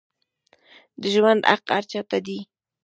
[1.01, 2.37] د ژوند حق هر چا ته دی